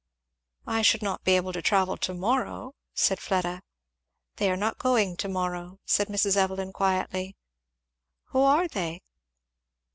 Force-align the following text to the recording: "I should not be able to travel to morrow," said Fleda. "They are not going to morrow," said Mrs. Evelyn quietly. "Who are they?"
"I 0.65 0.81
should 0.81 1.03
not 1.03 1.23
be 1.23 1.33
able 1.35 1.53
to 1.53 1.61
travel 1.61 1.95
to 1.95 2.13
morrow," 2.15 2.73
said 2.95 3.19
Fleda. 3.19 3.61
"They 4.37 4.49
are 4.49 4.57
not 4.57 4.79
going 4.79 5.15
to 5.17 5.29
morrow," 5.29 5.77
said 5.85 6.07
Mrs. 6.07 6.35
Evelyn 6.35 6.73
quietly. 6.73 7.35
"Who 8.29 8.41
are 8.41 8.67
they?" 8.67 9.03